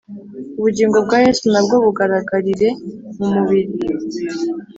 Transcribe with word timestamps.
ubugingo 0.59 0.97
bwa 1.05 1.17
Yesu 1.25 1.43
na 1.53 1.61
bwo 1.65 1.75
bugaragarire 1.85 2.69
mu 3.19 3.25
mibiri 3.33 3.71